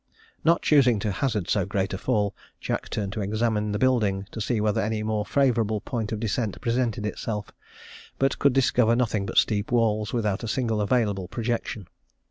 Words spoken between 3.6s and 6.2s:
the building, to see whether any more favourable point of